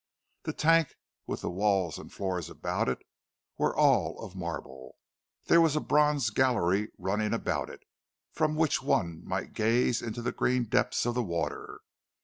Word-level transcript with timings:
The 0.45 0.53
tank, 0.53 0.95
with 1.27 1.41
the 1.41 1.49
walls 1.51 1.99
and 1.99 2.11
floor 2.11 2.41
about 2.49 2.89
it, 2.89 3.03
were 3.59 3.77
all 3.77 4.19
of 4.21 4.35
marble; 4.35 4.95
there 5.45 5.61
was 5.61 5.75
a 5.75 5.79
bronze 5.79 6.31
gallery 6.31 6.89
running 6.97 7.35
about 7.35 7.69
it, 7.69 7.81
from 8.33 8.55
which 8.55 8.81
one 8.81 9.21
might 9.23 9.53
gaze 9.53 10.01
into 10.01 10.23
the 10.23 10.31
green 10.31 10.63
depths 10.63 11.05
of 11.05 11.13
the 11.13 11.21
water. 11.21 11.81